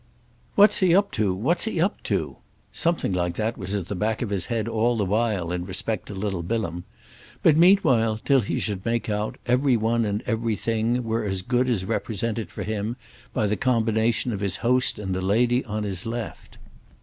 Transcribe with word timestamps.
"What's 0.55 0.79
he 0.79 0.95
up 0.95 1.11
to, 1.11 1.31
what's 1.31 1.65
he 1.65 1.79
up 1.79 2.01
to?"—something 2.01 3.13
like 3.13 3.35
that 3.35 3.55
was 3.55 3.75
at 3.75 3.85
the 3.87 3.93
back 3.93 4.23
of 4.23 4.31
his 4.31 4.47
head 4.47 4.67
all 4.67 4.97
the 4.97 5.05
while 5.05 5.51
in 5.51 5.63
respect 5.63 6.07
to 6.07 6.15
little 6.15 6.41
Bilham; 6.41 6.85
but 7.43 7.55
meanwhile, 7.55 8.17
till 8.17 8.39
he 8.41 8.57
should 8.57 8.83
make 8.83 9.11
out, 9.11 9.37
every 9.45 9.77
one 9.77 10.03
and 10.05 10.23
every 10.25 10.55
thing 10.55 11.03
were 11.03 11.23
as 11.25 11.43
good 11.43 11.69
as 11.69 11.85
represented 11.85 12.49
for 12.49 12.63
him 12.63 12.97
by 13.31 13.45
the 13.45 13.55
combination 13.55 14.33
of 14.33 14.39
his 14.39 14.55
host 14.65 14.97
and 14.97 15.13
the 15.13 15.21
lady 15.21 15.63
on 15.65 15.83
his 15.83 16.07
left. 16.07 16.57